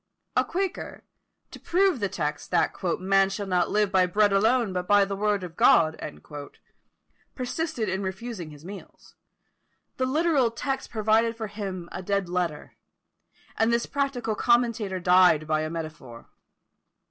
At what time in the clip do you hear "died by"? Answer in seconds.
14.99-15.61